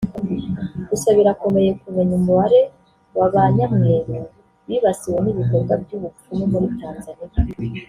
[0.89, 2.61] Gusa birakomeye kumenya umubare
[3.17, 4.15] wa ba nyamweru
[4.67, 7.33] bibasiwe n’ibikorwa by’ubupfumu muri Tanzania